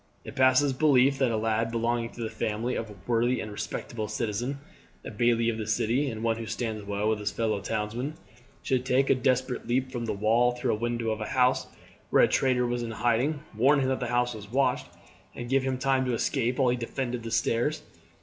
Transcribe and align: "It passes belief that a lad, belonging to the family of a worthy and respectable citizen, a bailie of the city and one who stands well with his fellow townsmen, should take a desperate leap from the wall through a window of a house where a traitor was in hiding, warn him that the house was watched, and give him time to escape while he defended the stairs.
"It 0.23 0.35
passes 0.35 0.73
belief 0.73 1.19
that 1.19 1.29
a 1.29 1.37
lad, 1.37 1.69
belonging 1.69 2.09
to 2.13 2.21
the 2.23 2.29
family 2.31 2.73
of 2.73 2.89
a 2.89 2.95
worthy 3.05 3.39
and 3.39 3.51
respectable 3.51 4.07
citizen, 4.07 4.57
a 5.05 5.11
bailie 5.11 5.47
of 5.47 5.59
the 5.59 5.67
city 5.67 6.09
and 6.09 6.23
one 6.23 6.37
who 6.37 6.47
stands 6.47 6.83
well 6.83 7.07
with 7.07 7.19
his 7.19 7.29
fellow 7.29 7.61
townsmen, 7.61 8.15
should 8.63 8.83
take 8.83 9.11
a 9.11 9.13
desperate 9.13 9.67
leap 9.67 9.91
from 9.91 10.05
the 10.05 10.13
wall 10.13 10.53
through 10.53 10.73
a 10.73 10.75
window 10.75 11.11
of 11.11 11.21
a 11.21 11.27
house 11.27 11.67
where 12.09 12.23
a 12.23 12.27
traitor 12.27 12.65
was 12.65 12.81
in 12.81 12.89
hiding, 12.89 13.43
warn 13.55 13.79
him 13.79 13.89
that 13.89 13.99
the 13.99 14.07
house 14.07 14.33
was 14.33 14.51
watched, 14.51 14.87
and 15.35 15.49
give 15.51 15.61
him 15.61 15.77
time 15.77 16.03
to 16.05 16.15
escape 16.15 16.57
while 16.57 16.69
he 16.69 16.77
defended 16.77 17.21
the 17.21 17.29
stairs. 17.29 17.83